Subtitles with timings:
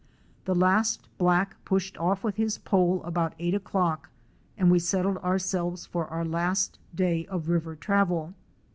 [0.45, 4.09] The last black pushed off with his pole about eight o'clock
[4.57, 8.33] and we settled ourselves for our last day of river travel.